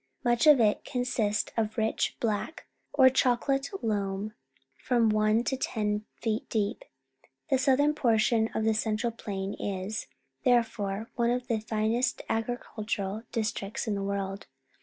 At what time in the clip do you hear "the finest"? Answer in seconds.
11.47-12.23